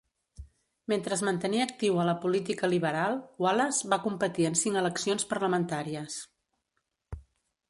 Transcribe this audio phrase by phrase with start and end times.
[0.93, 6.21] Mentre es mantenia actiu a la política liberal, Wallace va competir en cinc eleccions parlamentàries.